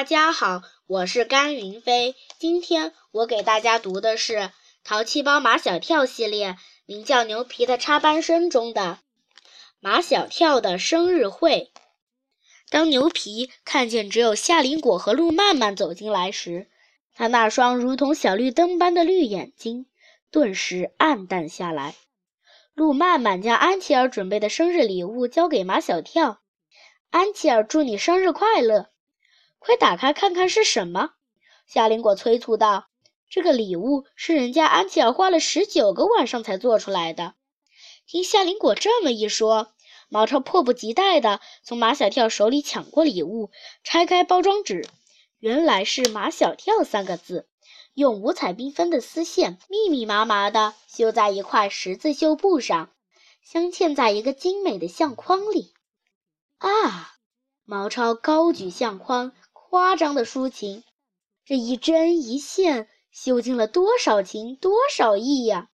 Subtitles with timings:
[0.00, 2.16] 大家好，我是甘云飞。
[2.38, 4.32] 今天我给大家读的是
[4.82, 6.56] 《淘气包马小跳》系列，
[6.86, 9.00] 名叫《牛皮的插班生》中的
[9.78, 11.70] 马小跳的生日会。
[12.70, 16.70] 当牛皮看见只有夏林果和陆曼曼走进来时，
[17.14, 19.84] 他那双如同小绿灯般的绿眼睛
[20.30, 21.94] 顿时暗淡下来。
[22.72, 26.40] 陆曼曼将安琪儿准备的生日礼物交给马小跳
[27.12, 28.86] ：“安琪儿，祝你生日快乐！”
[29.60, 31.10] 快打开看看是什么！
[31.66, 32.86] 夏林果催促道
[33.28, 37.34] ：“这个礼物是人家安琪儿花了十九个晚上才做出来的。”
[38.08, 39.72] 听夏林果这么一说，
[40.08, 43.50] 毛超迫不及待地从马小跳手里抢过礼物，
[43.84, 44.88] 拆开包装纸，
[45.38, 47.46] 原来是“马小跳”三个字，
[47.92, 52.90] 用五彩缤纷的丝线密密麻麻地绣在一块十字绣布上，
[53.44, 55.74] 镶嵌在一个精美的相框里。
[56.56, 57.12] 啊！
[57.64, 59.32] 毛超高举相框。
[59.70, 60.82] 夸张的抒情，
[61.44, 65.68] 这一针一线绣进了多少情多少意呀！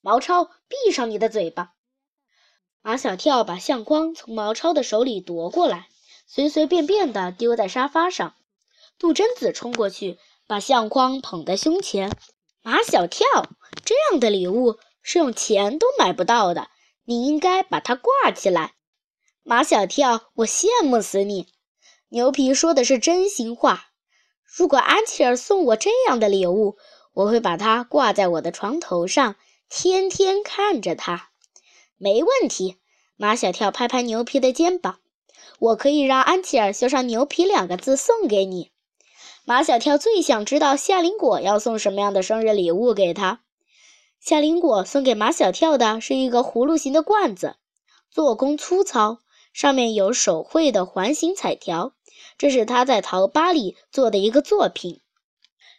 [0.00, 1.72] 毛超，闭上你的嘴巴！
[2.82, 5.88] 马小跳把相框从毛超的手里夺过来，
[6.24, 8.36] 随随便便地丢在沙发上。
[8.96, 12.16] 杜真子冲过去，把相框捧在胸前。
[12.62, 13.26] 马小跳，
[13.84, 16.68] 这样的礼物是用钱都买不到的，
[17.04, 18.74] 你应该把它挂起来。
[19.42, 21.51] 马小跳，我羡慕死你！
[22.14, 23.86] 牛皮说的是真心话。
[24.44, 26.76] 如果安琪儿送我这样的礼物，
[27.14, 29.36] 我会把它挂在我的床头上，
[29.70, 31.30] 天天看着它。
[31.96, 32.76] 没问题。
[33.16, 34.98] 马小跳拍拍牛皮的肩膀
[35.58, 38.72] ：“我可以让安琪儿绣上‘牛皮’两个字送给你。”
[39.46, 43.40] 马小跳最想知道夏林果要送什么样的生日礼物给他。
[44.20, 47.56] 夏林果送给马小跳的是一个葫芦形的罐子，
[48.10, 49.20] 做工粗糙，
[49.54, 51.94] 上面有手绘的环形彩条。
[52.38, 55.00] 这是他在淘吧里做的一个作品，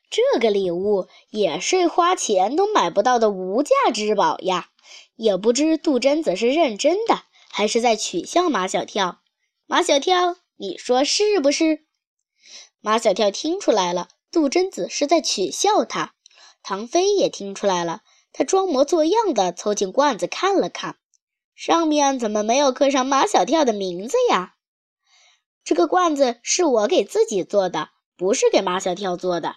[0.09, 4.70] 这个礼物也是花钱都买不到的无价之宝呀！
[5.15, 9.21] 也不知杜真子是认真的，还是在取笑马小跳。
[9.67, 11.86] 马小跳，你说是不是？
[12.81, 16.14] 马小跳听出来了，杜真子是在取笑他。
[16.64, 20.98] 唐飞也听出来了，他装模作样的凑近罐子看了看，
[21.55, 24.55] 上面怎么没有刻上马小跳的名字呀？
[25.63, 29.55] 这个罐子是我给自己做的，不是给马小跳做的。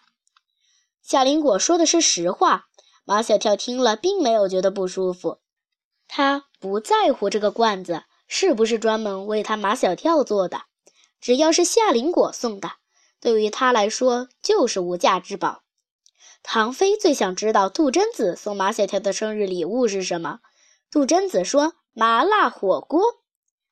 [1.03, 2.67] 夏林果说的是实话。
[3.09, 5.39] 马小跳听了，并没有觉得不舒服。
[6.09, 10.63] 他不在乎这个罐子是不是专门为他马小跳做的，
[11.21, 12.73] 只要是夏林果送的，
[13.21, 15.63] 对于他来说就是无价之宝。
[16.43, 20.41] 唐飞最想知道杜真子送马小跳的生日礼物是什么。
[20.91, 23.01] 杜真子说：“麻辣火锅，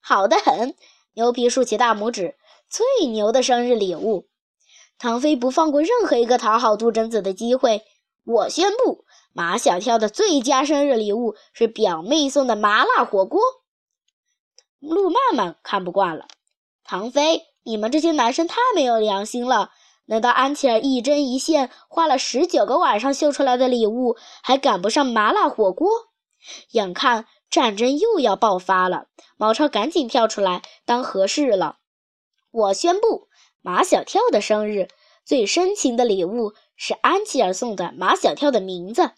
[0.00, 0.76] 好的很。”
[1.14, 2.34] 牛皮竖起大拇指，
[2.68, 4.26] 最牛的生日礼物！
[4.98, 7.82] 唐飞不放过任何一个讨好杜真子的机会。
[8.24, 13.40] 我宣布，马小跳的最佳生日礼物是表妹送的麻辣火锅。
[14.80, 16.26] 陆曼曼看不惯了，
[16.82, 19.70] 唐飞，你们这些男生太没有良心了！
[20.06, 25.88] 难道安琪儿一针一线花了十九个晚上绣出来的礼物，还赶不上麻辣火锅？
[26.72, 27.26] 眼看……
[27.54, 29.06] 战争又要爆发了，
[29.36, 31.76] 毛超赶紧跳出来当和事了。
[32.50, 33.28] 我宣布，
[33.62, 34.88] 马小跳的生日
[35.24, 39.12] 最深情的礼物是安琪儿送的马小跳的名字，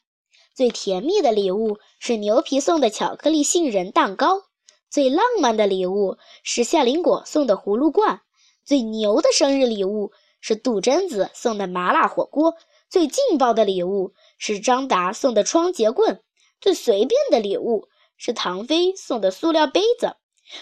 [0.54, 4.42] 最甜蜜的礼物是牛皮送的巧克力杏仁蛋糕，
[4.90, 8.20] 最浪漫的礼物是夏林果送的葫芦罐，
[8.66, 12.54] 最牛的生日礼物是杜真子送的麻辣火锅，
[12.90, 16.22] 最劲爆的礼物是张达送的双节棍，
[16.60, 17.88] 最随便的礼物。
[18.16, 20.16] 是唐飞送的塑料杯子，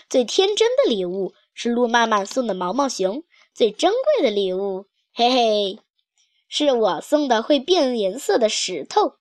[0.09, 3.23] 最天真的礼物是陆曼曼送的毛毛熊，
[3.55, 5.79] 最珍贵的礼物，嘿嘿，
[6.49, 9.15] 是我送的会变颜色的石头。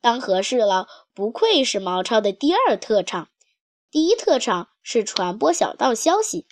[0.00, 3.28] 当合适了，不愧是毛超的第二特长，
[3.90, 6.46] 第一特长是传播小道消息。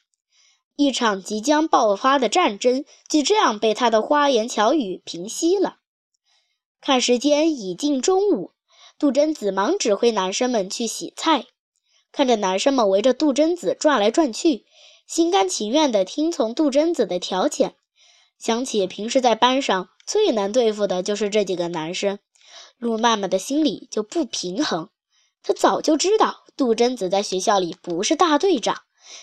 [0.76, 5.76] 一场即将爆发的战争就这样被他的花言巧语平息了。
[6.80, 8.52] 看时间，已近中午。
[9.00, 11.46] 杜真子忙指挥男生们去洗菜，
[12.12, 14.66] 看着男生们围着杜真子转来转去，
[15.06, 17.72] 心甘情愿地听从杜真子的调遣。
[18.38, 22.18] 想起平时在班上最难对付的就是这几个男生，
[22.76, 24.90] 陆曼曼的心里就不平衡。
[25.42, 28.82] 他早就知道杜真子在学校里不是大队长，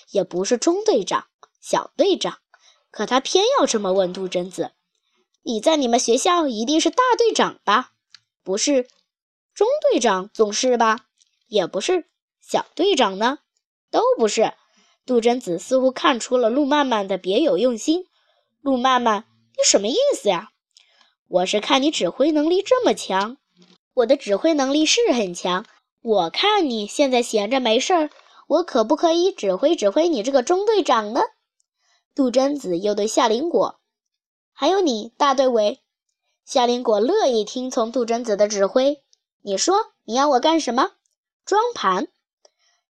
[0.09, 1.27] 也不是中队长、
[1.61, 2.39] 小队长，
[2.89, 4.71] 可他偏要这么问杜真子
[5.45, 7.91] ：“你在你们学校一定是大队长吧？
[8.43, 8.87] 不是？”
[9.57, 11.07] 中队长总是吧，
[11.47, 12.05] 也不是
[12.39, 13.39] 小队长呢，
[13.89, 14.53] 都不是。
[15.03, 18.05] 杜真子似乎看出了陆曼曼的别有用心。
[18.61, 19.25] 路曼曼，
[19.57, 20.51] 你什么意思呀？
[21.27, 23.37] 我是看你指挥能力这么强，
[23.95, 25.65] 我的指挥能力是很强。
[26.03, 28.11] 我看你现在闲着没事儿，
[28.45, 31.21] 我可不可以指挥指挥你这个中队长呢？
[32.13, 33.79] 杜真子又对夏林果，
[34.53, 35.79] 还有你大队委，
[36.45, 39.01] 夏林果乐意听从杜真子的指挥。
[39.47, 40.91] 你说你要我干什么？
[41.45, 42.09] 装盘。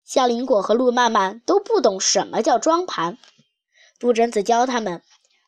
[0.04, 3.18] 夏林果和陆曼曼都不懂什么叫装盘。
[3.98, 5.02] 杜真子教他们，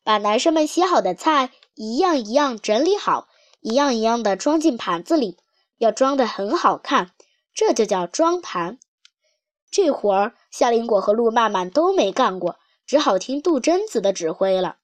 [0.04, 3.26] 把男生们洗好的菜一样一样整理好，
[3.62, 5.38] 一样一样的装进盘子里，
[5.78, 7.12] 要装得很好看。
[7.54, 8.78] 这就叫装盘。
[9.70, 14.76] 这活儿夏林果和陆曼曼都没干过，只好听杜真子的指挥了。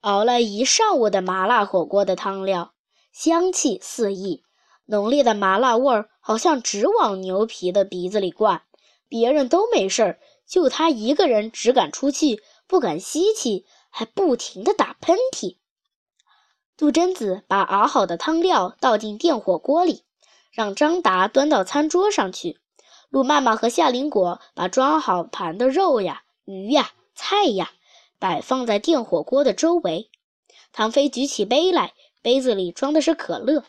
[0.00, 2.72] 熬了一上午的麻辣火锅的汤料，
[3.12, 4.42] 香气四溢，
[4.90, 8.62] 浓烈的麻辣味儿好像直往牛皮的鼻子里灌。
[9.08, 15.56] 别人都没事儿，就他一个人只敢出气，不敢吸气，还不停地打喷嚏。
[16.76, 20.04] 杜真子把熬好的汤料倒进电火锅里。
[20.52, 22.58] 让张达端到餐桌上去。
[23.08, 27.70] 陆妈妈和夏林果把装好盘的肉呀、鱼呀、菜呀
[28.18, 30.10] 摆放在电火锅的周围。
[30.72, 33.62] 唐飞举起杯来，杯子里装的是可乐。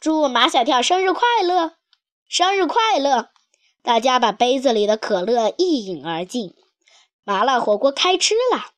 [0.00, 1.74] 祝马小跳生日快乐！
[2.26, 3.28] 生日快乐！
[3.82, 6.54] 大家把杯子里的可乐一饮而尽。
[7.22, 8.72] 麻辣火锅开吃了，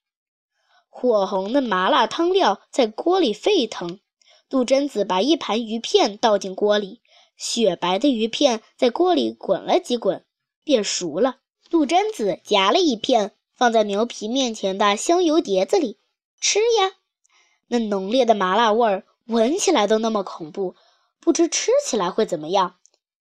[0.91, 4.01] 火红的麻辣汤料在锅里沸腾。
[4.49, 7.01] 杜真子把一盘鱼片倒进锅里。
[7.37, 10.25] 雪白的鱼片在锅里滚了几滚，
[10.65, 11.37] 变熟了。
[11.71, 16.01] 杜真子夹了一片，放在牛皮面前的香油碟子里
[16.41, 16.95] 吃呀。
[17.69, 20.75] 那浓烈的麻辣味儿，闻起来都那么恐怖，
[21.23, 22.75] 不知吃起来会怎么样。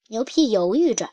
[0.09, 1.11] 牛皮犹豫着。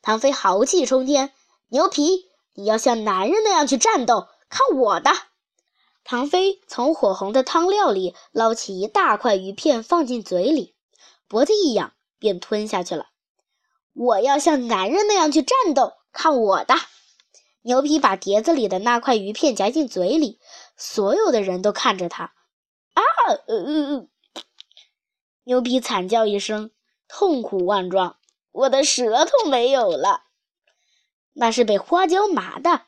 [0.00, 1.34] 唐飞豪气冲天
[1.68, 5.10] ：“牛皮，你要像男人那样去战斗，看我的！”
[6.04, 10.74] 唐飞从火红的汤料里捞起一大块鱼片，放进嘴里，
[11.28, 11.92] 脖子一仰。
[12.22, 13.08] 便吞下去了。
[13.94, 16.76] 我要像男人那样去战斗，看我的！
[17.62, 20.38] 牛皮把碟子里的那块鱼片夹进嘴里，
[20.76, 22.32] 所有的人都看着他。
[22.94, 23.02] 啊！
[23.48, 24.08] 呃呃，
[25.44, 26.70] 牛皮惨叫一声，
[27.08, 28.16] 痛苦万状。
[28.52, 30.24] 我的舌头没有了，
[31.32, 32.82] 那是被花椒麻的。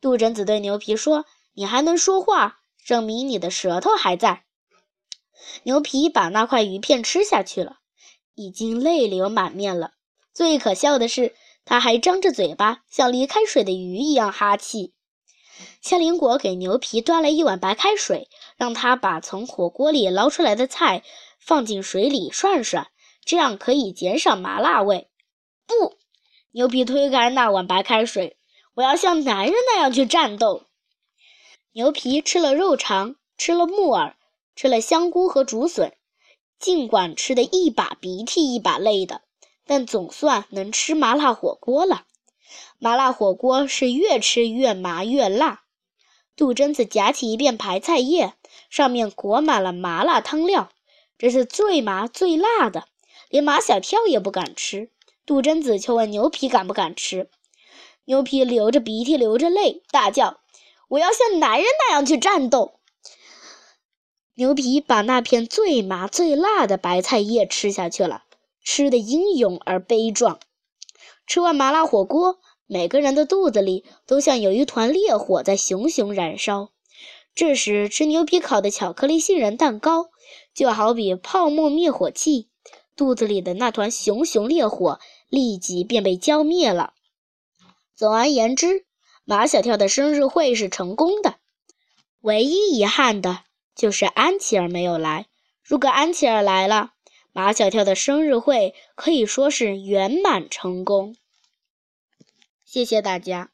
[0.00, 1.24] 杜真子对牛皮说
[1.54, 4.44] ：“你还能说话，证明你的舌头还在。”
[5.64, 7.78] 牛皮把那块鱼片吃下去了。
[8.34, 9.92] 已经泪流满面了。
[10.32, 14.92] 最可笑的是，他还张着嘴巴，像离开水的鱼一样哈气。
[15.80, 21.04] 夏林果给牛皮端来一碗白开水，让他把从火锅里捞出来的菜
[21.44, 22.86] 放进水里涮涮，
[23.22, 25.10] 这样可以减少麻辣味。
[25.66, 25.98] 不，
[26.52, 28.38] 牛皮推开那碗白开水，
[28.72, 30.64] 我要像男人那样去战斗。
[31.72, 34.16] 牛皮吃了肉肠，吃了木耳，
[34.56, 35.92] 吃了香菇和竹笋。
[36.58, 39.20] 尽管吃得一把鼻涕一把泪的，
[39.66, 42.06] 但总算能吃麻辣火锅了。
[42.78, 45.64] 麻辣火锅是越吃越麻越辣。
[46.36, 48.32] 杜真子夹起一片白菜叶，
[48.70, 50.70] 上面裹满了麻辣汤料，
[51.16, 52.84] 这是最麻最辣的，
[53.28, 54.90] 连马小跳也不敢吃。
[55.26, 57.30] 杜真子却问牛皮敢不敢吃。
[58.04, 60.40] 牛皮流着鼻涕流着泪，大叫
[60.88, 62.80] ：“我要像男人那样去战斗！”
[64.36, 68.24] 牛皮把那片最麻最辣的白菜叶吃下去了，
[68.62, 70.38] 吃得英勇而悲壮。
[71.26, 76.70] 吃完麻辣火锅，每个人的肚子里都像有一团烈火在熊熊燃烧。
[77.34, 80.10] 这时吃牛皮烤的巧克力杏仁蛋糕，
[80.54, 82.48] 就好比泡沫灭火器，
[82.96, 86.94] 肚子里的那团熊熊烈火立即便被浇灭了。
[87.96, 88.86] 总而言之，
[89.24, 91.36] 马小跳的生日会是成功的，
[92.20, 93.40] 唯一遗憾的。
[93.74, 95.26] 就是安琪儿没有来。
[95.60, 96.92] 如果安琪儿来了，
[97.32, 101.16] 马小跳的生日会可以说是圆满成功。
[102.64, 103.50] 谢谢大家。